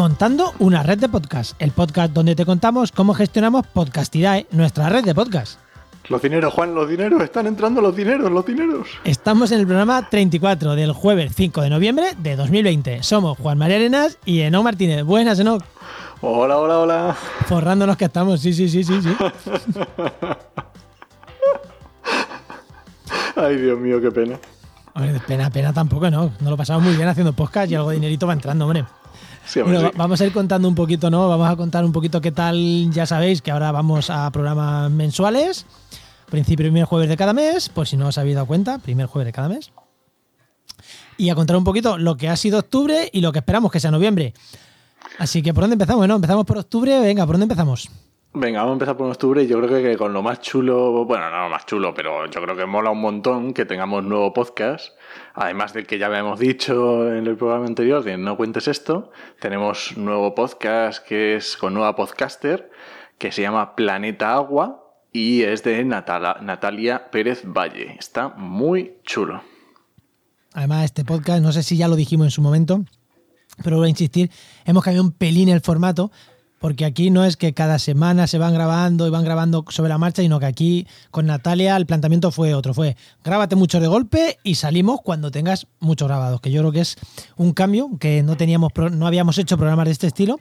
[0.00, 5.04] Montando una red de podcast, el podcast donde te contamos cómo gestionamos Podcastidae, nuestra red
[5.04, 5.60] de podcast.
[6.08, 8.88] Los dineros, Juan, los dineros, están entrando los dineros, los dineros.
[9.04, 13.02] Estamos en el programa 34 del jueves 5 de noviembre de 2020.
[13.02, 15.04] Somos Juan María Arenas y Enoch Martínez.
[15.04, 15.62] Buenas, Enoch.
[16.22, 17.14] Hola, hola, hola.
[17.44, 19.14] Forrándonos que estamos, sí, sí, sí, sí, sí.
[23.36, 24.38] Ay, Dios mío, qué pena.
[24.94, 26.32] Hombre, pena, pena tampoco, ¿no?
[26.40, 28.86] Nos lo pasamos muy bien haciendo podcast y algo de dinerito va entrando, hombre.
[29.46, 29.86] Sí, Bueno, sí.
[29.96, 31.28] vamos a ir contando un poquito, ¿no?
[31.28, 32.90] Vamos a contar un poquito qué tal.
[32.92, 35.66] Ya sabéis que ahora vamos a programas mensuales.
[36.30, 39.26] Principio primer jueves de cada mes, por si no os habéis dado cuenta, primer jueves
[39.26, 39.72] de cada mes.
[41.16, 43.80] Y a contar un poquito lo que ha sido octubre y lo que esperamos que
[43.80, 44.32] sea noviembre.
[45.18, 45.98] Así que, ¿por dónde empezamos?
[45.98, 47.00] Bueno, empezamos por octubre.
[47.00, 47.90] Venga, ¿por dónde empezamos?
[48.32, 51.28] Venga, vamos a empezar por octubre y yo creo que con lo más chulo, bueno,
[51.30, 54.94] no lo más chulo, pero yo creo que mola un montón que tengamos nuevo podcast.
[55.34, 59.96] Además del que ya habíamos dicho en el programa anterior, de No Cuentes Esto, tenemos
[59.96, 62.70] nuevo podcast que es con nueva podcaster,
[63.18, 67.96] que se llama Planeta Agua y es de Natala- Natalia Pérez Valle.
[67.98, 69.42] Está muy chulo.
[70.54, 72.84] Además, este podcast, no sé si ya lo dijimos en su momento,
[73.64, 74.30] pero voy a insistir,
[74.64, 76.12] hemos cambiado un pelín el formato,
[76.60, 79.96] porque aquí no es que cada semana se van grabando y van grabando sobre la
[79.98, 84.38] marcha, sino que aquí con Natalia el planteamiento fue otro, fue grábate mucho de golpe
[84.44, 86.96] y salimos cuando tengas muchos grabados, que yo creo que es
[87.36, 90.38] un cambio, que no teníamos, no habíamos hecho programas de este estilo.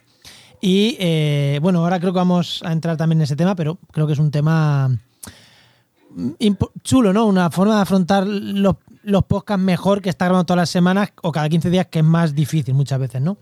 [0.62, 4.06] Y eh, bueno, ahora creo que vamos a entrar también en ese tema, pero creo
[4.06, 4.92] que es un tema
[6.40, 7.26] impo- chulo, ¿no?
[7.28, 11.32] Una forma de afrontar los, los podcasts mejor que estar grabando todas las semanas o
[11.32, 13.38] cada 15 días, que es más difícil muchas veces, ¿no?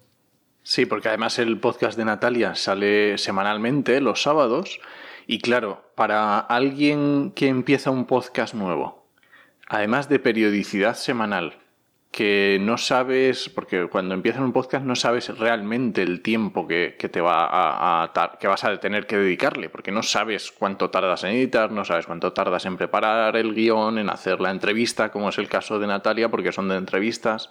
[0.70, 4.82] Sí, porque además el podcast de Natalia sale semanalmente los sábados
[5.26, 9.08] y claro, para alguien que empieza un podcast nuevo,
[9.70, 11.58] además de periodicidad semanal,
[12.12, 17.08] que no sabes, porque cuando empiezas un podcast no sabes realmente el tiempo que, que
[17.08, 17.48] te va
[18.04, 21.86] a, que vas a tener que dedicarle, porque no sabes cuánto tardas en editar, no
[21.86, 25.80] sabes cuánto tardas en preparar el guion, en hacer la entrevista, como es el caso
[25.80, 27.50] de Natalia, porque son de entrevistas.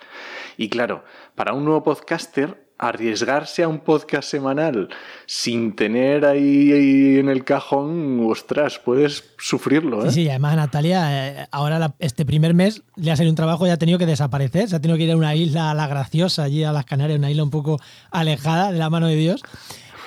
[0.59, 1.03] Y claro,
[1.34, 4.88] para un nuevo podcaster, arriesgarse a un podcast semanal
[5.26, 10.10] sin tener ahí, ahí en el cajón, ostras, puedes sufrirlo, ¿eh?
[10.10, 13.66] Sí, sí, además Natalia, eh, ahora la- este primer mes le ha salido un trabajo
[13.66, 15.87] y ha tenido que desaparecer, se ha tenido que ir a una isla, a la
[15.87, 17.78] graciosa, allí a las Canarias, una isla un poco
[18.10, 19.41] alejada de la mano de Dios.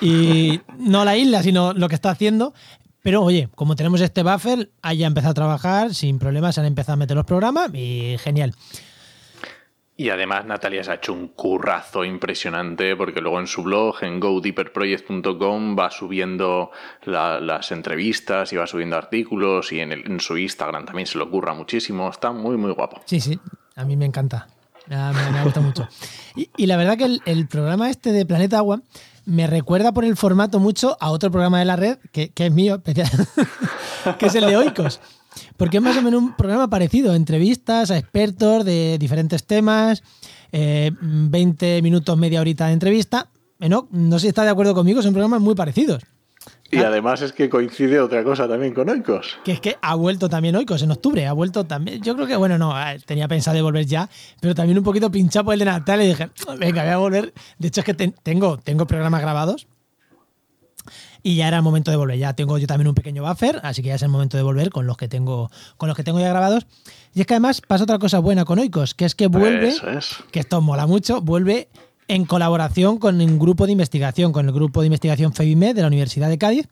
[0.00, 2.54] Y no la isla, sino lo que está haciendo.
[3.02, 6.94] Pero oye, como tenemos este buffer, haya empezado a trabajar sin problemas, se han empezado
[6.94, 8.54] a meter los programas y genial.
[10.00, 14.18] Y además Natalia se ha hecho un currazo impresionante porque luego en su blog, en
[14.18, 16.70] godeeperproject.com, va subiendo
[17.04, 21.30] la- las entrevistas y va subiendo artículos y en, el- su Instagram también se lo
[21.30, 22.08] curra muchísimo.
[22.08, 23.02] Está muy, muy guapo.
[23.04, 23.38] Sí, sí,
[23.76, 24.48] a mí me encanta.
[24.86, 25.86] Me, me, gusta mucho.
[26.34, 28.80] Y, la verdad que el, programa este de Planeta Agua
[29.26, 32.82] me recuerda por el formato mucho a otro programa de la red, que, es mío,
[34.18, 34.98] que es el de Oikos.
[35.56, 40.02] Porque es más o menos un programa parecido, entrevistas a expertos de diferentes temas,
[40.52, 43.28] eh, 20 minutos, media horita de entrevista.
[43.58, 46.02] Bueno, no sé si está de acuerdo conmigo, son programas muy parecidos.
[46.72, 49.38] Y además es que coincide otra cosa también con Oikos.
[49.44, 52.00] Que es que ha vuelto también Oikos en octubre, ha vuelto también.
[52.00, 54.08] Yo creo que, bueno, no, eh, tenía pensado de volver ya,
[54.40, 57.34] pero también un poquito pinchado por el de Natal y dije, venga, voy a volver.
[57.58, 59.66] De hecho, es que ten- tengo, tengo programas grabados
[61.22, 62.18] y ya era el momento de volver.
[62.18, 64.70] Ya tengo yo también un pequeño buffer, así que ya es el momento de volver
[64.70, 66.66] con los que tengo, con los que tengo ya grabados.
[67.14, 70.16] Y es que además pasa otra cosa buena con Oikos, que es que vuelve es.
[70.30, 71.68] que esto mola mucho, vuelve
[72.08, 75.86] en colaboración con un grupo de investigación, con el grupo de investigación FEBIMED de la
[75.88, 76.68] Universidad de Cádiz,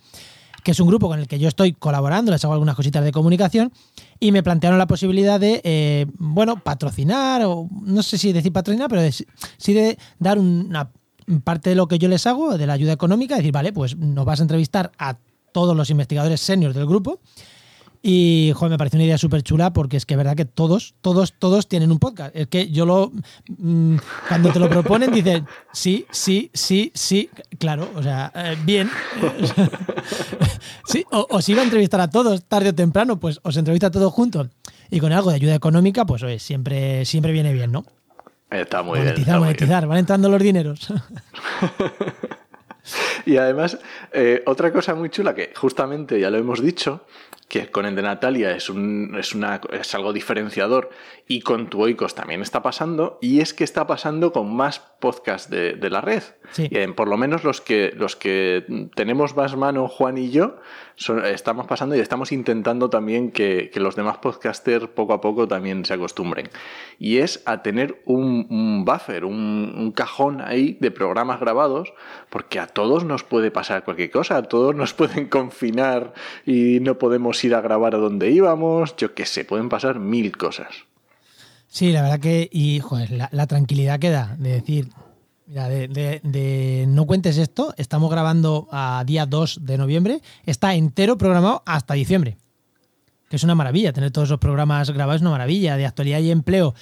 [0.65, 3.13] que es un grupo con el que yo estoy colaborando, les hago algunas cositas de
[3.13, 3.73] comunicación,
[4.19, 8.89] y me plantearon la posibilidad de, eh, bueno, patrocinar, o no sé si decir patrocinar,
[8.89, 10.91] pero de- sí de dar una
[11.45, 14.25] parte de lo que yo les hago, de la ayuda económica, decir, vale, pues nos
[14.25, 15.17] vas a entrevistar a
[15.53, 17.21] todos los investigadores seniors del grupo,
[18.03, 20.95] y joder, me parece una idea súper chula porque es que es verdad que todos,
[21.01, 22.35] todos, todos tienen un podcast.
[22.35, 23.13] Es que yo lo.
[23.59, 23.97] mm,
[24.29, 25.43] cuando te lo proponen, dices
[25.73, 27.29] sí, sí, sí, sí.
[27.59, 28.89] Claro, o sea, eh, bien.
[30.87, 33.91] sí, o, os iba a entrevistar a todos tarde o temprano, pues os entrevista a
[33.91, 34.49] todos juntos.
[34.91, 37.85] Y con algo de ayuda económica, pues oye, siempre, siempre viene bien, ¿no?
[38.51, 39.07] Está muy bien.
[39.07, 39.41] monetizar, está bien.
[39.41, 40.89] monetizar, van entrando los dineros.
[43.27, 43.79] Y además,
[44.13, 47.07] eh, otra cosa muy chula que justamente ya lo hemos dicho,
[47.49, 50.91] que con el de Natalia es, un, es, una, es algo diferenciador
[51.27, 55.49] y con tu Oikos también está pasando, y es que está pasando con más podcasts
[55.51, 56.23] de, de la red.
[56.53, 56.69] Sí.
[56.71, 60.57] Y, eh, por lo menos los que, los que tenemos más mano, Juan y yo,
[60.97, 65.47] son- estamos pasando y estamos intentando también que, que los demás podcasters poco a poco
[65.47, 66.49] también se acostumbren.
[66.99, 71.93] Y es a tener un, un buffer, un, un cajón ahí de programas grabados,
[72.31, 76.15] porque a todos nos puede pasar cualquier cosa, a todos nos pueden confinar
[76.47, 80.37] y no podemos ir a grabar a donde íbamos, yo qué sé, pueden pasar mil
[80.37, 80.69] cosas.
[81.69, 84.89] Sí, la verdad que, y joder, la, tranquilidad que da de decir,
[85.47, 85.89] mira, de-
[86.23, 91.95] de no cuentes esto, estamos grabando a día 2 de noviembre, está entero programado hasta
[91.95, 92.39] diciembre.
[93.29, 96.31] Que es una maravilla, tener todos esos programas grabados es una maravilla, de actualidad y
[96.31, 96.75] empleo.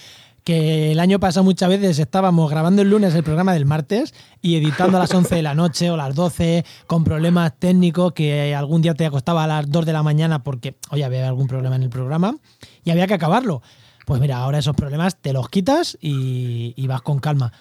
[0.47, 4.55] Que el año pasado muchas veces estábamos grabando el lunes el programa del martes y
[4.55, 8.81] editando a las 11 de la noche o las 12 con problemas técnicos que algún
[8.81, 11.83] día te acostaba a las 2 de la mañana porque, oye, había algún problema en
[11.83, 12.37] el programa
[12.85, 13.61] y había que acabarlo.
[14.07, 17.53] Pues mira, ahora esos problemas te los quitas y, y vas con calma.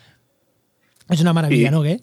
[1.10, 1.82] Es una maravilla, Y- ¿no?
[1.82, 2.02] ¿Qué?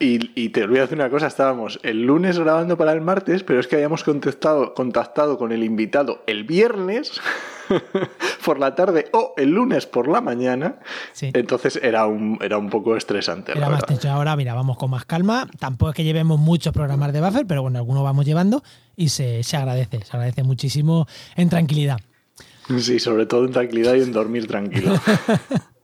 [0.00, 3.60] Y, y te a decir una cosa, estábamos el lunes grabando para el martes, pero
[3.60, 7.12] es que habíamos contactado, contactado con el invitado el viernes
[8.44, 10.76] por la tarde o el lunes por la mañana.
[11.12, 11.30] Sí.
[11.34, 13.52] Entonces era un, era un poco estresante.
[13.52, 14.08] Era la más tenso.
[14.10, 15.46] Ahora, mira, vamos con más calma.
[15.58, 18.62] Tampoco es que llevemos muchos programas de buffer, pero bueno, algunos vamos llevando
[18.96, 20.04] y se, se agradece.
[20.04, 21.98] Se agradece muchísimo en tranquilidad.
[22.78, 24.92] Sí, sobre todo en tranquilidad y en dormir tranquilo.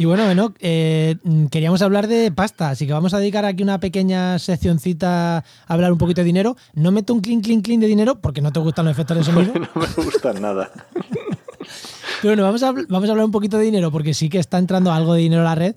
[0.00, 3.62] Y bueno, bueno, eh, mm, queríamos hablar de pasta, así que vamos a dedicar aquí
[3.62, 6.56] una pequeña seccioncita a hablar un poquito de dinero.
[6.72, 9.24] No meto un clink, clink, clink de dinero porque no te gustan los efectos de
[9.30, 9.52] sonido.
[9.52, 10.70] no me gusta nada.
[12.22, 14.56] Pero bueno, vamos a, vamos a hablar un poquito de dinero porque sí que está
[14.56, 15.74] entrando algo de dinero a la red.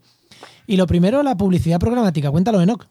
[0.67, 2.31] Y lo primero, la publicidad programática.
[2.31, 2.85] Cuéntalo, Enoch.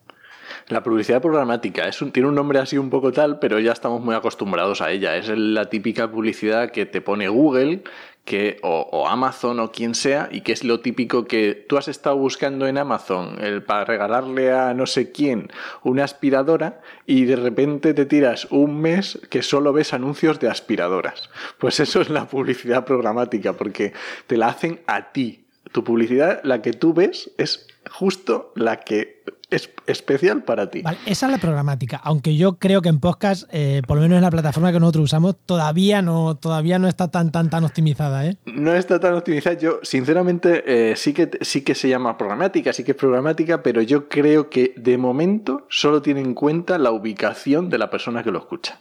[0.69, 4.03] La publicidad programática es un- tiene un nombre así un poco tal, pero ya estamos
[4.03, 5.17] muy acostumbrados a ella.
[5.17, 7.83] Es la típica publicidad que te pone Google
[8.25, 12.17] que, o, Amazon o quien sea, y que es lo típico que tú has estado
[12.17, 15.51] buscando en Amazon el, para regalarle a no sé quién
[15.83, 21.31] una aspiradora y de repente te tiras un mes que solo ves anuncios de aspiradoras.
[21.59, 23.93] Pues eso es la publicidad programática, porque
[24.27, 25.45] te la hacen a ti.
[25.73, 29.23] Tu publicidad, la que tú ves, es justo la que
[29.53, 30.83] es especial para ti.
[30.83, 32.01] Vale, esa es la programática.
[32.03, 35.05] Aunque yo creo que en podcast, eh, por lo menos en la plataforma que nosotros
[35.05, 38.37] usamos, todavía no, todavía no está tan, tan, tan optimizada, ¿eh?
[38.47, 39.57] No está tan optimizada.
[39.57, 43.83] Yo, sinceramente, eh, sí, que, sí que se llama programática, sí que es programática, pero
[43.83, 48.31] yo creo que de momento solo tiene en cuenta la ubicación de la persona que
[48.31, 48.81] lo escucha.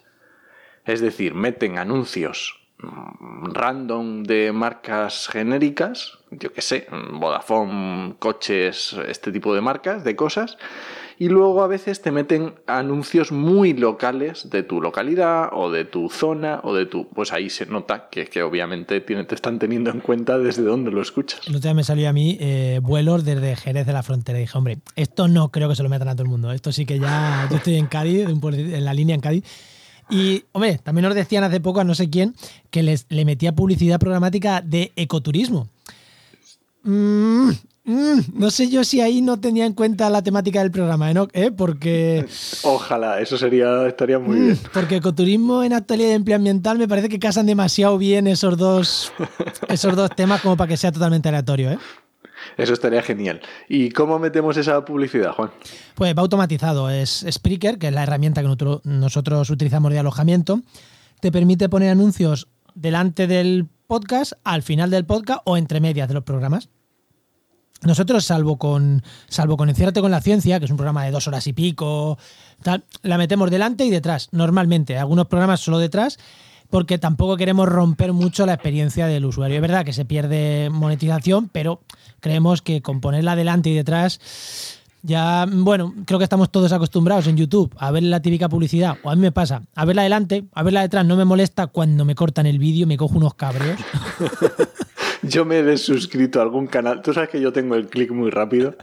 [0.85, 9.31] Es decir, meten anuncios mm, random de marcas genéricas, yo qué sé, Vodafone, coches, este
[9.31, 10.57] tipo de marcas, de cosas,
[11.19, 16.09] y luego a veces te meten anuncios muy locales de tu localidad o de tu
[16.09, 17.09] zona o de tu...
[17.09, 20.89] Pues ahí se nota que, que obviamente tiene- te están teniendo en cuenta desde dónde
[20.89, 21.41] lo escuchas.
[21.47, 24.39] El otro día me salió a mí eh, vuelos desde Jerez de la Frontera.
[24.39, 26.51] Y dije, hombre, esto no creo que se lo metan a todo el mundo.
[26.53, 27.47] Esto sí que ya.
[27.51, 29.43] Yo estoy en Cádiz, en la línea en Cádiz.
[30.09, 32.33] Y, hombre, también nos decían hace poco a no sé quién
[32.71, 35.67] que les, le metía publicidad programática de ecoturismo.
[36.83, 37.49] Mm,
[37.85, 41.15] mm, no sé yo si ahí no tenía en cuenta la temática del programa, ¿eh?
[41.33, 41.51] ¿Eh?
[41.51, 42.25] Porque,
[42.63, 44.59] Ojalá, eso sería, estaría muy bien.
[44.73, 49.11] porque ecoturismo en actualidad y empleo ambiental me parece que casan demasiado bien esos dos,
[49.69, 51.77] esos dos temas como para que sea totalmente aleatorio, ¿eh?
[52.57, 53.39] Eso estaría genial.
[53.69, 55.51] ¿Y cómo metemos esa publicidad, Juan?
[55.93, 56.89] Pues va automatizado.
[56.89, 58.47] Es Spreaker, que es la herramienta que
[58.83, 60.61] nosotros utilizamos de alojamiento.
[61.19, 66.13] Te permite poner anuncios delante del podcast, al final del podcast o entre medias de
[66.13, 66.69] los programas.
[67.81, 71.45] Nosotros, salvo con, salvo con con la Ciencia, que es un programa de dos horas
[71.47, 72.17] y pico,
[72.63, 74.97] tal, la metemos delante y detrás, normalmente.
[74.97, 76.19] Algunos programas solo detrás,
[76.69, 79.57] porque tampoco queremos romper mucho la experiencia del usuario.
[79.57, 81.81] Es verdad que se pierde monetización, pero
[82.21, 84.21] creemos que con ponerla delante y detrás
[85.03, 89.09] ya, bueno, creo que estamos todos acostumbrados en YouTube a ver la típica publicidad, o
[89.09, 92.15] a mí me pasa, a verla adelante, a verla detrás no me molesta cuando me
[92.15, 93.79] cortan el vídeo, me cojo unos cabreos.
[95.23, 97.01] Yo me he desuscrito a algún canal.
[97.03, 98.75] Tú sabes que yo tengo el clic muy rápido.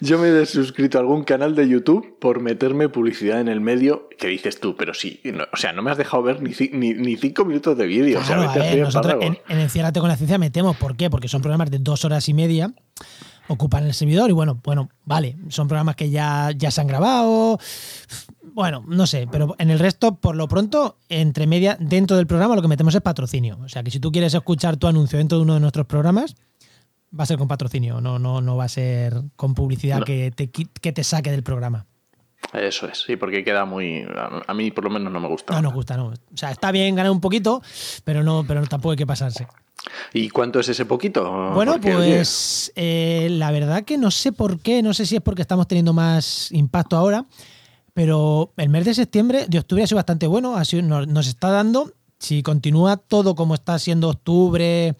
[0.00, 4.08] Yo me he desuscrito a algún canal de YouTube por meterme publicidad en el medio.
[4.18, 5.20] Que dices tú, pero sí.
[5.22, 8.18] no- o sea, no me has dejado ver ni, ni, ni cinco minutos de vídeo.
[8.18, 11.08] o sea, vete a ver, nosotros en, en Enciérrate con la ciencia metemos, ¿por qué?
[11.08, 12.72] Porque son programas de dos horas y media,
[13.50, 17.58] ocupan el servidor y bueno, bueno, vale, son programas que ya, ya se han grabado,
[18.54, 22.54] bueno, no sé, pero en el resto, por lo pronto, entre media, dentro del programa
[22.54, 23.58] lo que metemos es patrocinio.
[23.64, 26.36] O sea, que si tú quieres escuchar tu anuncio dentro de uno de nuestros programas,
[27.18, 30.04] va a ser con patrocinio, no, no, no va a ser con publicidad No.
[30.04, 31.86] que, te, que te saque del programa.
[32.52, 34.04] Eso es, sí, porque queda muy.
[34.46, 35.54] A mí por lo menos no me gusta.
[35.54, 36.06] No nos gusta, no.
[36.06, 37.62] O sea, está bien ganar un poquito,
[38.02, 39.46] pero no, pero tampoco hay que pasarse.
[40.12, 41.52] ¿Y cuánto es ese poquito?
[41.54, 45.42] Bueno, pues eh, la verdad que no sé por qué, no sé si es porque
[45.42, 47.26] estamos teniendo más impacto ahora,
[47.94, 51.50] pero el mes de septiembre, de octubre ha sido bastante bueno, ha sido, nos, está
[51.50, 54.96] dando, si continúa todo como está siendo octubre,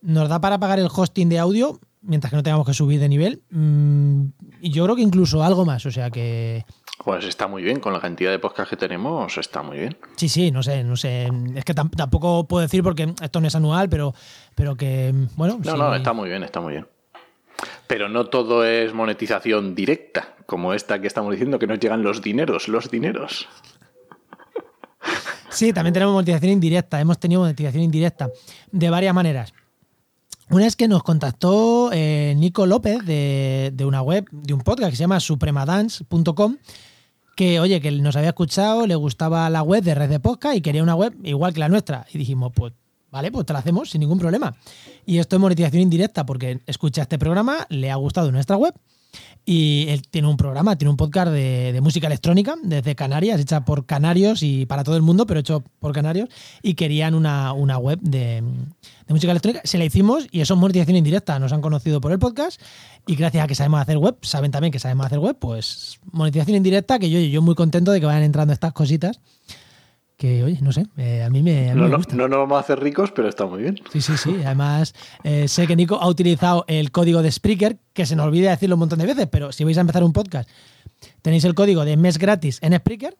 [0.00, 3.08] nos da para pagar el hosting de audio, mientras que no tengamos que subir de
[3.08, 4.24] nivel, mm,
[4.60, 6.64] y yo creo que incluso algo más, o sea que...
[7.02, 9.96] Pues está muy bien, con la cantidad de podcast que tenemos está muy bien.
[10.16, 11.28] Sí, sí, no sé, no sé.
[11.56, 14.14] Es que tampoco puedo decir porque esto no es anual, pero,
[14.54, 15.58] pero que, bueno...
[15.64, 16.86] No, no, está muy bien, está muy bien.
[17.86, 22.22] Pero no todo es monetización directa, como esta que estamos diciendo, que nos llegan los
[22.22, 23.48] dineros, los dineros.
[25.50, 28.30] Sí, también tenemos monetización indirecta, hemos tenido monetización indirecta
[28.70, 29.52] de varias maneras.
[30.50, 34.90] Una es que nos contactó eh, Nico López de, de, una web, de un podcast
[34.90, 36.56] que se llama supremadance.com,
[37.34, 40.60] que oye, que nos había escuchado, le gustaba la web de Red de Podcast y
[40.60, 42.06] quería una web igual que la nuestra.
[42.12, 42.72] Y dijimos, pues
[43.10, 44.54] vale, pues te la hacemos sin ningún problema.
[45.06, 48.74] Y esto es monetización indirecta porque escucha este programa, le ha gustado nuestra web
[49.46, 53.84] y él tiene un programa, tiene un podcast de, música electrónica desde Canarias, hecha por
[53.84, 56.28] canarios y para todo el mundo, pero hecho por canarios.
[56.62, 58.42] Y querían una, web de,
[59.08, 59.60] música electrónica.
[59.64, 61.38] Se la hicimos y eso es monetización indirecta.
[61.38, 62.60] Nos han conocido por el podcast
[63.06, 66.56] y gracias a que sabemos hacer web, saben también que sabemos hacer web, pues monetización
[66.56, 69.20] indirecta, que yo, yo muy contento de que vayan entrando estas cositas
[70.24, 72.16] que, oye, no sé, eh, a mí me, no, gusta.
[72.16, 73.78] No, nos vamos a hacer ricos, pero está muy bien.
[73.92, 74.34] Sí, sí, sí.
[74.42, 78.48] Además, eh, sé que Nico ha utilizado el código de Spreaker, que se nos olvida
[78.48, 80.48] decirlo un montón de veces, pero si vais a empezar un podcast,
[81.20, 83.18] tenéis el código de mes gratis en Spreaker.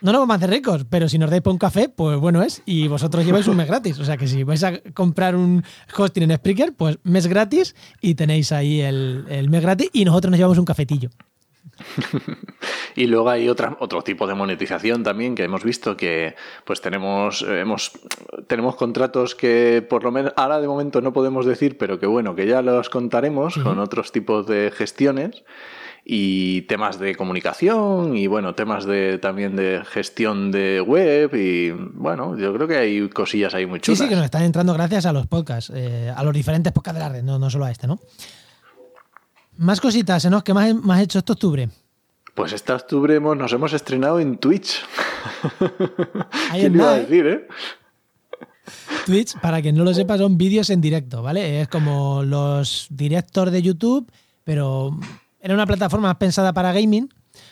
[0.00, 2.42] No nos vamos a hacer ricos, pero si nos dais por un café, pues bueno
[2.42, 2.60] es.
[2.66, 4.00] Y vosotros lleváis un mes gratis.
[4.00, 5.62] O sea que si vais a comprar un
[5.96, 10.32] hosting en Spreaker, pues mes gratis y tenéis ahí el, el mes gratis y nosotros
[10.32, 11.10] nos llevamos un cafetillo.
[12.96, 17.42] y luego hay otra, otro tipo de monetización también que hemos visto que pues tenemos,
[17.42, 17.92] eh, hemos,
[18.46, 22.34] tenemos contratos que por lo menos ahora de momento no podemos decir, pero que bueno,
[22.34, 25.44] que ya los contaremos con otros tipos de gestiones
[26.08, 32.38] y temas de comunicación y bueno, temas de también de gestión de web y bueno,
[32.38, 33.98] yo creo que hay cosillas ahí muy chulas.
[33.98, 37.00] Sí, sí, que nos están entrando gracias a los podcasts, eh, a los diferentes podcasts
[37.00, 37.98] de la red, no, no solo a este, ¿no?
[39.58, 40.44] Más cositas, ¿no?
[40.44, 41.68] ¿Qué más, has hecho este octubre?
[42.34, 44.84] Pues este octubre nos hemos estrenado en Twitch.
[46.52, 47.48] ¿Quién iba a decir, eh?
[49.06, 51.62] Twitch, para quien no lo sepa, son vídeos en directo, ¿vale?
[51.62, 54.10] Es como los directos de YouTube,
[54.44, 54.98] pero
[55.40, 57.08] era una plataforma pensada para gaming,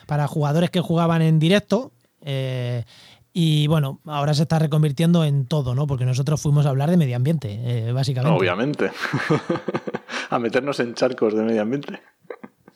[0.07, 1.93] para jugadores que jugaban en directo.
[2.21, 2.85] Eh,
[3.37, 5.89] y bueno, ahora se está reconvirtiendo en todo, ¿no?
[5.89, 8.39] Porque nosotros fuimos a hablar de medio ambiente, eh, básicamente.
[8.39, 8.93] Obviamente.
[10.31, 12.01] a meternos en charcos de medio ambiente.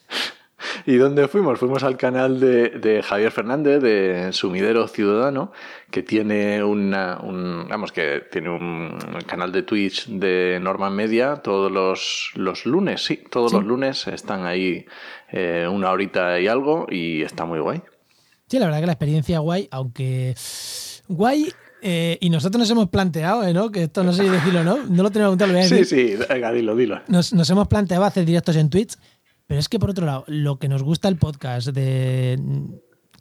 [0.84, 1.60] ¿Y dónde fuimos?
[1.60, 5.52] Fuimos al canal de, Javier Fernández, de Sumidero Ciudadano,
[5.92, 8.98] que tiene una, un, vamos, que tiene un
[9.28, 14.44] canal de Twitch de Norman Media todos los, los lunes, sí, todos los lunes están
[14.44, 14.86] ahí
[15.30, 17.80] eh, una horita y algo y está muy guay.
[18.49, 20.35] Sí, la verdad que la experiencia guay, aunque
[21.09, 23.71] guay eh, y nosotros nos hemos planteado, ¿eh, ¿no?
[23.71, 24.78] Que esto no sé si decirlo, ¿no?
[24.87, 25.87] No lo tenemos preguntado, lo voy a decir.
[25.87, 27.00] Sí, sí, venga, dilo, dilo.
[27.09, 28.97] Nos, hemos planteado hacer directos en Twitch,
[29.47, 32.40] pero es que por otro lado, lo que nos gusta el podcast de.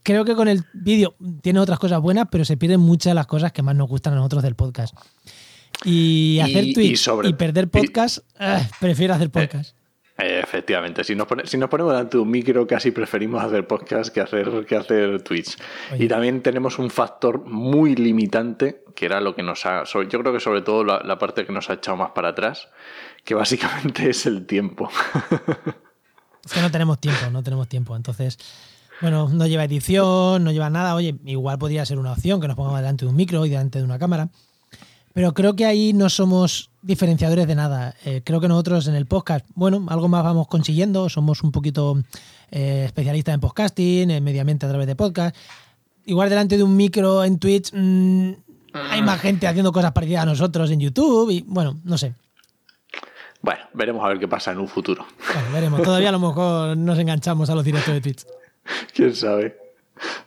[0.03, 3.27] Creo que con el vídeo tiene otras cosas buenas, pero se pierden muchas de las
[3.27, 4.95] cosas que más nos gustan a nosotros del podcast.
[5.83, 9.76] Y hacer Twitch y, perder podcast, ah, prefiero hacer podcast.
[10.17, 14.65] Efectivamente, si nos, si nos ponemos ante un micro, casi preferimos hacer podcast que hacer,
[14.65, 15.57] que hacer Twitch.
[15.99, 19.83] Y también tenemos un factor muy limitante, que era lo que nos ha.
[19.83, 22.67] Yo creo que sobre todo la, parte que nos ha echado más para atrás,
[23.23, 24.89] que básicamente es el tiempo.
[26.43, 27.95] Es que no tenemos tiempo, no tenemos tiempo.
[27.95, 28.39] Entonces,
[29.01, 30.95] bueno, no lleva edición, no lleva nada.
[30.95, 33.77] Oye, igual podría ser una opción que nos pongamos delante de un micro y delante
[33.77, 34.29] de una cámara.
[35.17, 37.95] Pero creo que ahí no somos diferenciadores de nada.
[38.05, 41.09] Eh, creo que nosotros en el podcast, bueno, algo más vamos consiguiendo.
[41.09, 41.97] Somos un poquito
[42.51, 45.35] eh, especialistas en podcasting, en medio ambiente a través de podcast.
[46.05, 48.31] Igual delante de un micro en Twitch mm,
[48.91, 52.13] hay más gente haciendo cosas parecidas a nosotros en YouTube y bueno, no sé.
[53.41, 55.03] Bueno, veremos a ver qué pasa en un futuro.
[55.33, 55.81] Bueno, veremos.
[55.81, 58.23] Todavía a lo mejor nos enganchamos a los directos de Twitch.
[58.93, 59.66] ¿Quién sabe?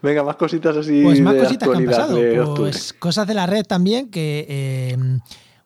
[0.02, 1.02] Venga, más cositas así.
[1.02, 2.54] Pues más cositas que han pasado.
[2.54, 4.96] pues cosas de la red también que eh,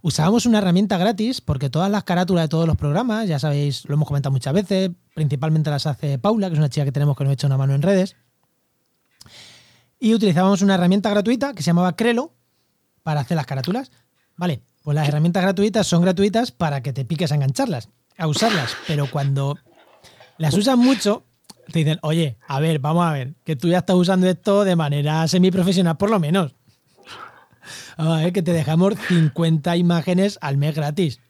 [0.02, 3.94] usábamos una herramienta gratis porque todas las carátulas de todos los programas, ya sabéis, lo
[3.94, 7.24] hemos comentado muchas veces, principalmente las hace Paula, que es una chica que tenemos que
[7.24, 8.16] nos echa una mano en redes.
[9.98, 12.34] Y utilizábamos una herramienta gratuita que se llamaba Crelo
[13.02, 13.90] para hacer las carátulas.
[14.36, 17.88] Vale, pues las herramientas gratuitas son gratuitas para que te piques a engancharlas,
[18.18, 19.56] a usarlas, pero cuando
[20.36, 21.24] las usas mucho,
[21.70, 24.76] te dicen, oye, a ver, vamos a ver, que tú ya estás usando esto de
[24.76, 26.54] manera semiprofesional por lo menos.
[27.96, 31.20] Vamos a ver, que te dejamos 50 imágenes al mes gratis.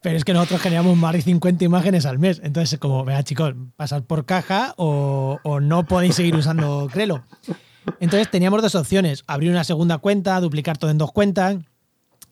[0.00, 2.40] Pero es que nosotros generamos más de 50 imágenes al mes.
[2.42, 7.24] Entonces, como, vea chicos, pasar por caja o, o no podéis seguir usando Crelo.
[8.00, 11.56] Entonces teníamos dos opciones, abrir una segunda cuenta, duplicar todo en dos cuentas,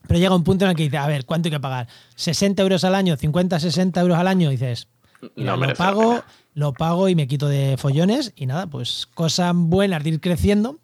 [0.06, 1.88] pero llega un punto en el que dices, a ver, ¿cuánto hay que pagar?
[2.16, 3.16] ¿60 euros al año?
[3.16, 4.50] ¿50, 60 euros al año?
[4.50, 4.88] Dices,
[5.36, 6.22] No lo pago,
[6.54, 10.80] lo pago y me quito de follones y nada, pues cosas buenas de ir creciendo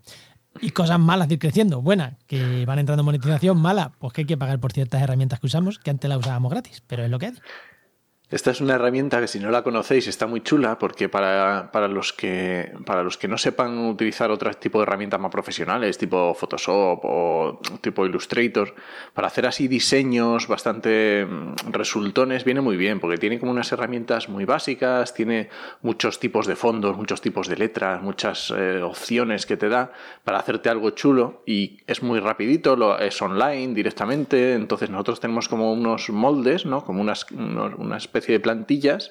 [0.60, 1.82] y cosas malas de ir creciendo.
[1.82, 5.40] Buenas, que van entrando en monetización, mala, pues que hay que pagar por ciertas herramientas
[5.40, 7.32] que usamos, que antes las usábamos gratis, pero es lo que hay.
[8.30, 11.88] Esta es una herramienta que si no la conocéis está muy chula porque para, para
[11.88, 16.34] los, que, para los que no sepan utilizar otro tipo de herramientas más profesionales, tipo
[16.34, 18.74] Photoshop o tipo Illustrator,
[19.14, 24.28] para hacer así diseños bastante mm, resultones viene muy bien porque tiene como unas herramientas
[24.28, 25.48] muy básicas, tiene
[25.80, 29.90] muchos tipos de fondos, muchos tipos de letras, muchas eh, opciones que te da
[30.24, 35.48] para hacerte algo chulo y es muy rapidito, lo, es online directamente, entonces nosotros tenemos
[35.48, 36.84] como unos moldes, ¿no?
[36.84, 39.10] como unas, unos- una de plantillas.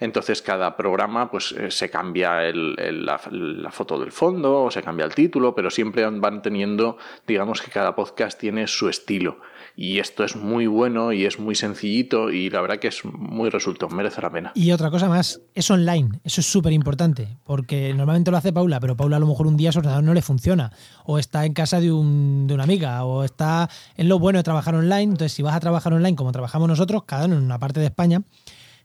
[0.00, 5.06] Entonces cada programa pues eh, se cambia la, la foto del fondo o se cambia
[5.06, 9.38] el título, pero siempre van teniendo, digamos que cada podcast tiene su estilo.
[9.74, 13.48] Y esto es muy bueno y es muy sencillito y la verdad que es muy
[13.50, 14.52] resultón, merece la pena.
[14.54, 18.80] Y otra cosa más, es online, eso es súper importante, porque normalmente lo hace Paula,
[18.80, 20.72] pero Paula a lo mejor un día su ordenador no le funciona,
[21.04, 24.42] o está en casa de, un- de una amiga, o está en lo bueno de
[24.42, 27.58] trabajar online, entonces si vas a trabajar online como trabajamos nosotros, cada uno en una
[27.58, 28.22] parte de España,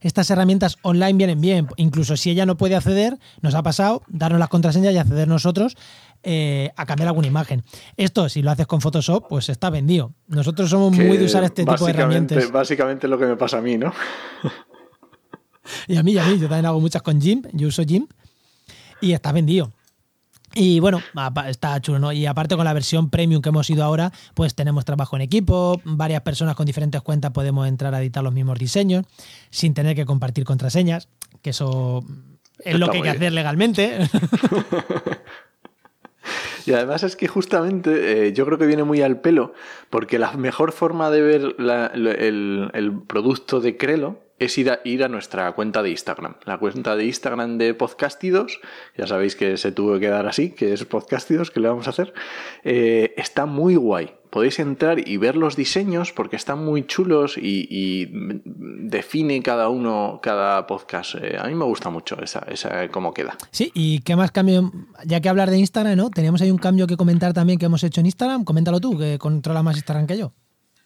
[0.00, 4.38] estas herramientas online vienen bien, incluso si ella no puede acceder, nos ha pasado, darnos
[4.38, 5.76] las contraseñas y acceder nosotros
[6.22, 7.64] eh, a cambiar alguna imagen.
[7.96, 10.12] Esto, si lo haces con Photoshop, pues está vendido.
[10.26, 12.50] Nosotros somos muy de usar este tipo de herramientas.
[12.50, 13.92] Básicamente es lo que me pasa a mí, ¿no?
[15.86, 18.06] Y a mí, y a mí, yo también hago muchas con Jim, yo uso Jim
[19.02, 19.70] y está vendido.
[20.54, 21.00] Y bueno,
[21.46, 22.12] está chulo, ¿no?
[22.12, 25.80] Y aparte con la versión premium que hemos ido ahora, pues tenemos trabajo en equipo,
[25.84, 29.04] varias personas con diferentes cuentas podemos entrar a editar los mismos diseños
[29.50, 31.08] sin tener que compartir contraseñas,
[31.42, 32.04] que eso
[32.64, 33.16] es lo que hay que bien.
[33.16, 33.98] hacer legalmente.
[36.68, 39.54] Y además es que justamente eh, yo creo que viene muy al pelo,
[39.90, 45.08] porque la mejor forma de ver el, producto de Crelo es ir a, ir a
[45.08, 46.34] nuestra cuenta de Instagram.
[46.44, 48.60] La cuenta de Instagram de Podcastidos,
[48.96, 51.90] ya sabéis que se tuvo que quedar así, que es Podcastidos, que le vamos a
[51.90, 52.12] hacer,
[52.64, 54.17] eh, está muy guay.
[54.30, 58.08] Podéis entrar y ver los diseños porque están muy chulos y, y
[58.88, 61.14] define cada uno, cada podcast.
[61.20, 63.36] Eh, a mí me gusta mucho esa, esa cómo queda.
[63.50, 64.70] Sí, y qué más cambio,
[65.04, 66.10] ya que hablar de Instagram, ¿no?
[66.10, 69.18] Teníamos ahí un cambio que comentar también que hemos hecho en Instagram, coméntalo tú, que
[69.18, 70.32] controla más Instagram que yo.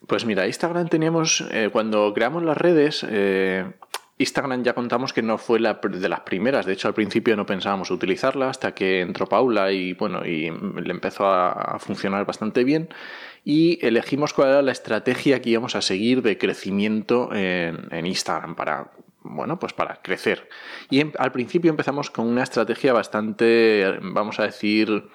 [0.07, 3.64] Pues mira, Instagram teníamos, eh, cuando creamos las redes, eh,
[4.18, 6.66] Instagram ya contamos que no fue la de las primeras.
[6.66, 10.90] De hecho, al principio no pensábamos utilizarla hasta que entró Paula y bueno, y le
[10.90, 12.88] empezó a funcionar bastante bien.
[13.44, 18.55] Y elegimos cuál era la estrategia que íbamos a seguir de crecimiento en, en Instagram
[18.55, 20.48] para, bueno, pues para crecer.
[20.90, 25.09] Y em- al principio empezamos con una estrategia bastante, vamos a decir,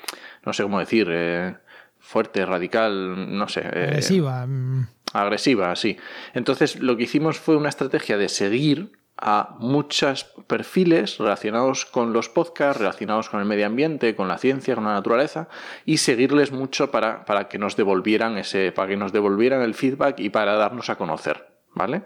[0.46, 1.56] no sé cómo decir, eh,
[2.00, 3.62] fuerte, radical, no sé.
[3.62, 4.46] eh, Agresiva.
[4.46, 5.98] mm, agresiva, sí.
[6.34, 12.30] Entonces lo que hicimos fue una estrategia de seguir a muchos perfiles relacionados con los
[12.30, 15.48] podcasts, relacionados con el medio ambiente, con la ciencia, con la naturaleza,
[15.86, 20.20] y seguirles mucho para, para que nos devolvieran ese, para que nos devolvieran el feedback
[20.20, 21.48] y para darnos a conocer.
[21.74, 22.02] ¿Vale?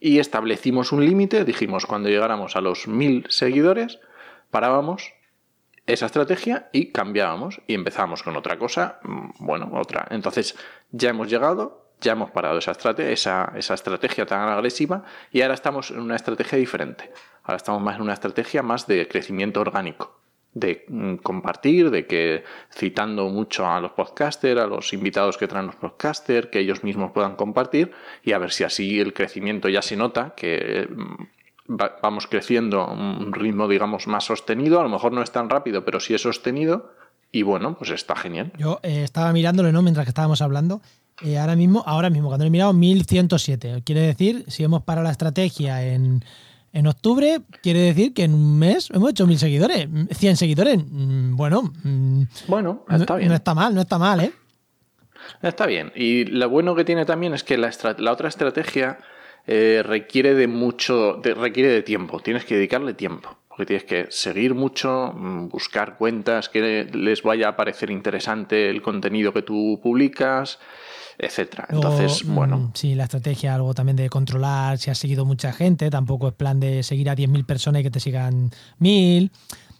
[0.00, 3.98] Y establecimos un límite, dijimos cuando llegáramos a los mil seguidores,
[4.50, 5.14] parábamos
[5.86, 10.06] esa estrategia y cambiábamos y empezamos con otra cosa, mm, bueno, otra.
[10.10, 10.56] Entonces
[10.90, 15.90] ya hemos llegado, ya hemos parado esa, estrate- esa, estrategia tan agresiva y ahora estamos
[15.90, 17.12] en una estrategia diferente.
[17.42, 20.20] Ahora estamos más en una estrategia más de crecimiento orgánico,
[20.52, 25.66] de mm, compartir, de que citando mucho a los podcasters, a los invitados que traen
[25.66, 29.82] los podcasters, que ellos mismos puedan compartir y a ver si así el crecimiento ya
[29.82, 34.78] se nota, que mm, va- vamos creciendo a un ritmo, digamos, más sostenido.
[34.80, 36.92] A lo mejor no es tan rápido, pero sí es sostenido.
[37.32, 38.52] Y bueno, pues está genial.
[38.56, 39.82] Yo eh, estaba mirándolo, ¿no?
[39.82, 40.80] Mientras que estábamos hablando.
[41.22, 43.82] Eh, ahora mismo, ahora mismo, cuando he mirado, 1107.
[43.84, 46.24] Quiere decir, si hemos parado la estrategia en,
[46.72, 49.88] en octubre, quiere decir que en un mes hemos hecho 1000 seguidores.
[50.10, 50.78] 100 seguidores.
[50.90, 53.28] Mm, Bueno, mm, Bueno, no, está bien.
[53.28, 54.32] no está mal, no está mal, ¿eh?
[55.40, 55.92] Está bien.
[55.94, 57.70] Y lo bueno que tiene también es que la,
[58.10, 58.98] otra estrategia
[59.46, 62.20] eh, requiere de mucho, de- requiere de tiempo.
[62.20, 63.36] Tienes que dedicarle tiempo.
[63.48, 68.82] Porque tienes que seguir mucho, mm, buscar cuentas que les vaya a parecer interesante el
[68.82, 70.58] contenido que tú publicas.
[71.18, 71.66] Etcétera.
[71.70, 75.90] Entonces, mm, bueno, Sí, la estrategia, algo también de controlar si has seguido mucha gente.
[75.90, 78.50] Tampoco es plan de seguir a 10.000 personas y que te sigan
[78.80, 79.30] 1.000.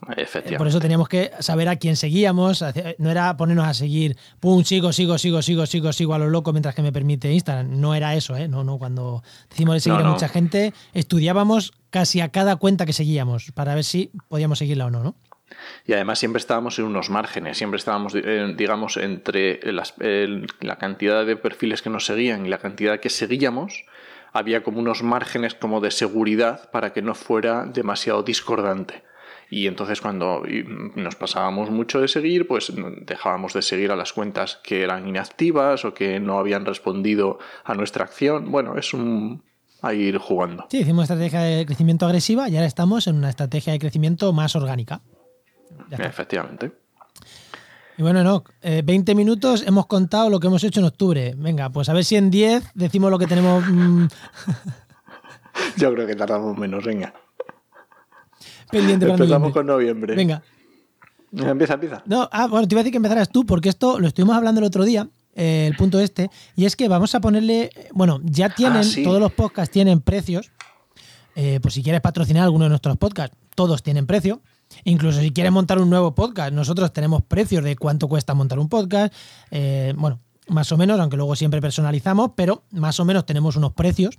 [0.09, 0.59] Eh, efectivamente.
[0.59, 2.65] Por eso teníamos que saber a quién seguíamos.
[2.99, 6.53] No era ponernos a seguir, pum, sigo, sigo, sigo, sigo, sigo, sigo a lo loco
[6.53, 7.81] mientras que me permite Instagram.
[7.81, 8.49] No era eso, ¿eh?
[8.49, 8.79] No, no.
[8.79, 13.53] Cuando decimos de seguir No, a mucha gente, estudiábamos casi a cada cuenta que seguíamos
[13.53, 15.15] para ver si podíamos seguirla o no, ¿no?
[15.87, 19.95] Y además siempre estábamos en unos márgenes, siempre estábamos, eh, digamos, entre las-
[20.61, 23.85] la cantidad de perfiles que nos seguían y la cantidad que seguíamos,
[24.33, 29.03] había como unos márgenes como de seguridad para que no fuera demasiado discordante.
[29.51, 33.97] Y entonces cuando mm, nos pasábamos mucho de seguir, pues mm, dejábamos de seguir a
[33.97, 38.51] las cuentas que eran inactivas o que no habían respondido a nuestra acción.
[38.51, 39.43] Bueno, es un...
[39.83, 40.67] a ir jugando.
[40.71, 44.57] Sí, hicimos estrategia de crecimiento agresiva y ahora estamos en una estrategia de crecimiento más
[44.57, 45.03] orgánica.
[45.91, 46.07] Ya está.
[46.09, 46.73] Efectivamente.
[47.97, 51.35] Y bueno, no, 20 minutos hemos contado lo que hemos hecho en octubre.
[51.37, 53.65] Venga, pues a ver si en 10 decimos lo que tenemos.
[53.69, 54.07] mm,
[55.77, 57.15] Yo creo que tardamos menos, venga.
[58.71, 60.15] pendiente para Empezamos con noviembre.
[60.17, 60.43] Venga.
[61.33, 62.03] Empieza, empieza.
[62.07, 64.61] No, ah, bueno, te iba a decir que empezaras tú, porque esto lo estuvimos hablando
[64.61, 67.71] el otro día, eh, el punto este, y es que vamos a ponerle.
[67.93, 69.03] Bueno, ya tienen, Ah, sí.
[69.03, 70.51] todos los podcasts tienen precios.
[71.37, 74.41] Eh, pues si quieres patrocinar alguno de nuestros podcasts, todos tienen precio.
[74.85, 78.69] Incluso si quieres montar un nuevo podcast, nosotros tenemos precios de cuánto cuesta montar un
[78.69, 79.15] podcast.
[79.51, 83.73] Eh, bueno, más o menos, aunque luego siempre personalizamos, pero más o menos tenemos unos
[83.73, 84.19] precios.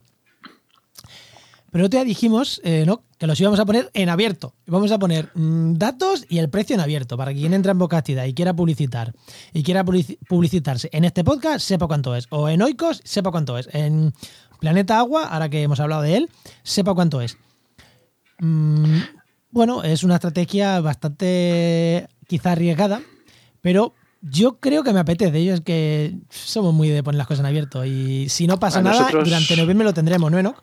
[1.71, 3.03] Pero te dijimos eh, ¿no?
[3.17, 4.53] que los íbamos a poner en abierto.
[4.65, 7.77] Vamos a poner mm, datos y el precio en abierto para que quien entra en
[7.77, 9.13] Bocastida y quiera publicitar
[9.51, 12.27] y quiera publici- publicitarse en este podcast sepa cuánto es.
[12.29, 13.67] O en Oikos sepa cuánto es.
[13.73, 14.13] En
[14.61, 16.29] Planeta Agua, ahora que hemos hablado de él,
[16.63, 17.37] sepa cuánto es.
[18.39, 18.99] Mm,
[19.51, 23.01] bueno, es una estrategia bastante quizá arriesgada,
[23.61, 25.43] pero yo creo que me apetece.
[25.43, 27.85] Yo es que somos muy de poner las cosas en abierto.
[27.85, 30.61] Y si no pasa nada, durante noviembre lo tendremos, ¿no, Enoch?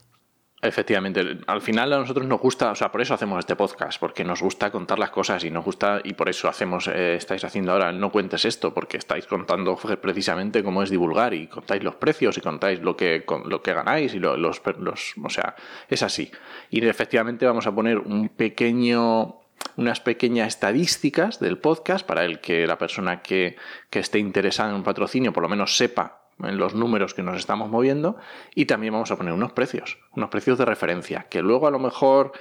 [0.64, 4.22] Efectivamente, al final a nosotros nos gusta, o sea, por eso hacemos este podcast, porque
[4.22, 7.72] nos gusta contar las cosas y nos gusta, y por eso hacemos, eh, estáis haciendo
[7.72, 12.38] ahora, no cuentes esto, porque estáis contando precisamente cómo es divulgar y contáis los precios
[12.38, 15.56] y contáis lo que, con- lo que ganáis y lo- los, los, o sea,
[15.88, 16.30] es así.
[16.70, 19.38] Y efectivamente vamos a poner un pequeño
[19.76, 23.56] unas pequeñas estadísticas del podcast para el que la persona que,
[23.90, 27.36] que esté interesada en un patrocinio por lo menos sepa en los números que nos
[27.36, 28.16] estamos moviendo
[28.54, 31.78] y también vamos a poner unos precios, unos precios de referencia, que luego a lo
[31.78, 32.32] mejor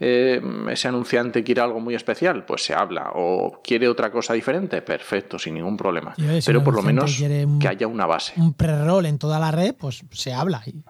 [0.00, 0.40] eh,
[0.70, 5.38] ese anunciante quiere algo muy especial, pues se habla, o quiere otra cosa diferente, perfecto,
[5.38, 6.14] sin ningún problema.
[6.46, 8.32] Pero por lo menos un- que haya una base.
[8.36, 10.62] un pre-roll en toda la red, pues se habla.
[10.66, 10.84] Y-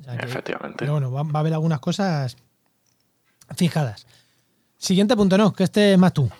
[0.00, 0.76] o sea que- Efectivamente.
[0.80, 2.36] Pero bueno, va, va a haber algunas cosas
[3.56, 4.06] fijadas.
[4.78, 6.30] Siguiente punto, no, que este es más tú.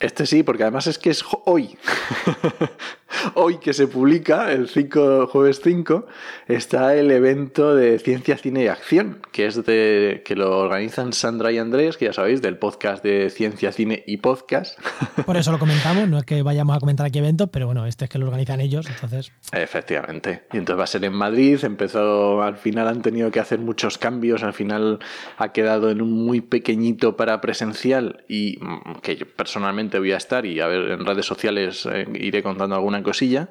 [0.00, 1.76] Este sí, porque además es que es hoy.
[3.34, 6.06] hoy que se publica, el 5, jueves 5,
[6.46, 11.52] está el evento de Ciencia, Cine y Acción, que es de que lo organizan Sandra
[11.52, 14.78] y Andrés, que ya sabéis, del podcast de Ciencia, Cine y Podcast.
[15.26, 18.04] Por eso lo comentamos, no es que vayamos a comentar aquí eventos, pero bueno, este
[18.04, 19.32] es que lo organizan ellos, entonces.
[19.52, 20.42] Efectivamente.
[20.52, 21.58] Y entonces va a ser en Madrid.
[21.62, 24.42] Empezó, al final han tenido que hacer muchos cambios.
[24.42, 24.98] Al final
[25.36, 30.16] ha quedado en un muy pequeñito para presencial y mm, que yo personalmente voy a
[30.16, 33.50] estar y a ver en redes sociales eh, iré contando alguna cosilla.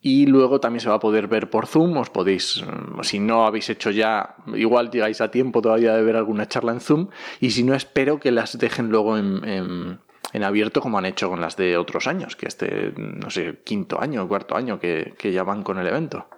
[0.00, 1.96] Y luego también se va a poder ver por Zoom.
[1.96, 6.16] Os podéis, mm, si no habéis hecho ya, igual llegáis a tiempo todavía de ver
[6.16, 7.08] alguna charla en Zoom.
[7.40, 10.00] Y si no, espero que las dejen luego en, en-
[10.32, 14.00] en abierto como han hecho con las de otros años, que este, no sé, quinto
[14.00, 16.28] año, cuarto año que, que ya van con el evento.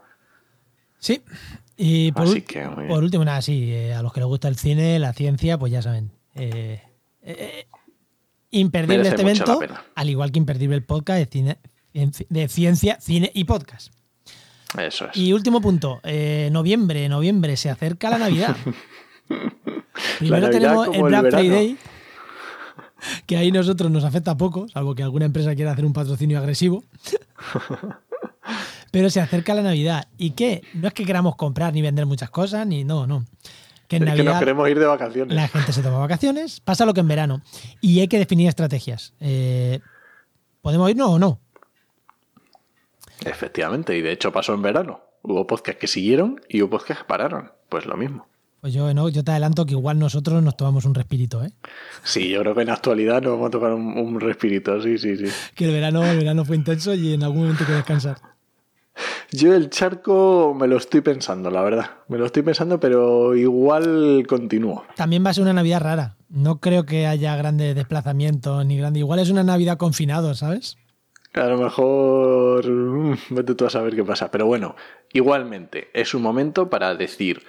[0.99, 1.23] Sí.
[1.77, 4.57] Y por, Así que, por último, nada, sí, eh, a los que les gusta el
[4.57, 6.11] cine, la ciencia, pues ya saben.
[6.35, 6.83] eh,
[7.23, 7.67] eh,
[8.51, 9.61] imperdible Merece este evento,
[9.95, 11.59] al igual que imperdible el podcast de, cine,
[11.93, 13.93] de ciencia, cine y podcast.
[14.79, 15.17] Eso es.
[15.17, 18.57] Y último punto, eh, noviembre, noviembre, se acerca la Navidad.
[20.19, 21.31] Primero Navidad tenemos el Black.
[21.31, 21.77] Friday,
[23.27, 26.85] que ahí nosotros nos afecta poco, salvo que alguna empresa quiera hacer un patrocinio agresivo.
[28.91, 30.09] Pero se acerca la Navidad.
[30.17, 30.63] ¿Y qué?
[30.75, 33.25] No es que queramos comprar ni vender muchas cosas, ni no, no.
[33.87, 35.35] Que en es que nos Navidad queremos ir de vacaciones.
[35.35, 37.43] la gente se toma vacaciones, pasa lo que en verano.
[37.81, 39.15] Y hay que definir estrategias.
[39.21, 39.81] Eh,
[40.61, 41.41] ¿Podemos irnos o no?
[43.25, 45.01] Efectivamente, y de hecho pasó en verano.
[45.23, 47.53] Hubo podcasts que siguieron y hubo podcasts que pararon.
[47.69, 48.27] Pues lo mismo.
[48.61, 51.53] Pues yo, no, yo te adelanto que igual nosotros nos tomamos un respirito, ¿eh?
[52.03, 55.17] Sí, yo creo que en actualidad nos vamos a tocar un, un respirito, sí, sí,
[55.17, 55.27] sí.
[55.55, 58.19] Que el verano, el verano fue intenso y en algún momento hay que descansar.
[59.31, 61.91] Yo el charco me lo estoy pensando, la verdad.
[62.09, 64.85] Me lo estoy pensando, pero igual continúo.
[64.97, 66.17] También va a ser una Navidad rara.
[66.29, 69.01] No creo que haya grandes desplazamientos ni grandes.
[69.01, 70.79] Igual es una Navidad confinado, ¿sabes?
[71.35, 72.67] A lo mejor.
[72.69, 74.31] mm, Vete tú a saber qué pasa.
[74.31, 74.75] Pero bueno,
[75.13, 77.43] igualmente, es un momento para decir.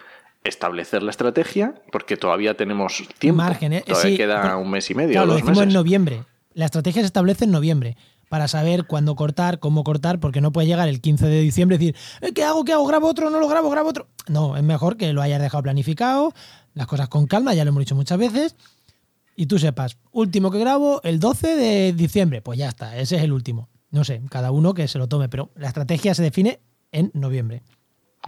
[0.45, 3.43] Establecer la estrategia, porque todavía tenemos tiempo.
[3.43, 3.83] Margen, ¿eh?
[3.85, 5.73] Todavía Sí, queda pero- un mes y medio, Claro, lo decimos en meses.
[5.73, 6.23] noviembre.
[6.53, 7.97] La estrategia se establece en noviembre
[8.29, 11.79] para saber cuándo cortar, cómo cortar, porque no puede llegar el 15 de diciembre y
[11.79, 12.63] decir, "Eh, ¿qué hago?
[12.63, 12.87] ¿Qué hago?
[12.87, 13.29] ¿Grabo otro?
[13.29, 13.69] ¿No lo grabo?
[13.69, 14.07] ¿Grabo otro?
[14.29, 16.31] No, es mejor que lo hayas dejado planificado,
[16.73, 18.55] las cosas con calma, ya lo hemos dicho muchas veces,
[19.41, 23.23] y tú sepas, último que grabo el 12 de diciembre, pues ya está, ese es
[23.23, 23.69] el último.
[23.89, 26.59] No sé, cada uno que se lo tome, pero la estrategia se define
[26.91, 27.63] en noviembre.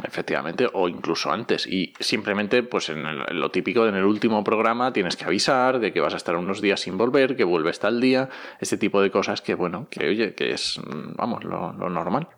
[0.04, 1.68] Efectivamente, o incluso antes.
[1.68, 5.82] Y simplemente, pues en, el- en lo típico, en el último programa tienes que avisar
[5.82, 8.30] de que vas a estar unos días sin volver, que vuelves tal día,
[8.62, 10.80] este tipo de cosas que, bueno, que oye, que es,
[11.18, 12.30] vamos, lo, lo normal.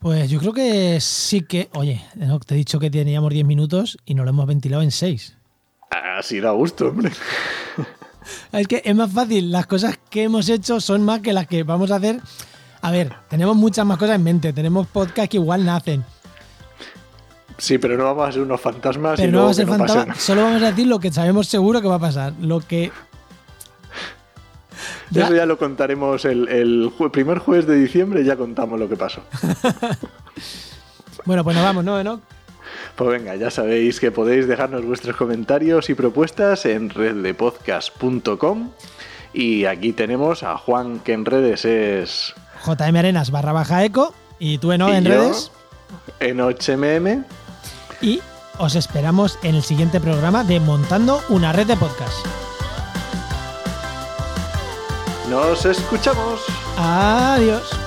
[0.00, 2.02] Pues yo creo que sí que, oye,
[2.46, 5.36] te he dicho que teníamos 10 minutos y nos lo hemos ventilado en 6.
[6.18, 7.10] Así da gusto, hombre.
[8.52, 11.64] Es que es más fácil, las cosas que hemos hecho son más que las que
[11.64, 12.20] vamos a hacer.
[12.80, 16.04] A ver, tenemos muchas más cosas en mente, tenemos podcasts que igual nacen,
[17.58, 19.66] Sí, pero no vamos a ser unos fantasmas y pero no luego vamos a ser
[19.66, 22.60] no fantasmas, solo vamos a decir lo que sabemos seguro que va a pasar, lo
[22.60, 22.92] que...
[25.10, 28.88] Ya- Eso ya lo contaremos el, el jue- primer jueves de diciembre, ya contamos lo
[28.88, 29.22] que pasó.
[31.24, 32.20] Bueno, pues nos vamos, ¿no, Enoch?
[32.96, 38.70] Pues venga, ya sabéis que podéis dejarnos vuestros comentarios y propuestas en reddepodcast.com
[39.32, 42.34] y aquí tenemos a Juan que en redes es
[42.66, 45.50] JM Arenas barra baja eco y tú, Enoch, y en yo, redes.
[46.20, 47.24] en 8mm.
[48.02, 48.20] Y
[48.58, 52.26] os esperamos en el siguiente programa de Montando una red de podcast.
[55.30, 56.40] Nos escuchamos.
[56.76, 57.81] Adiós.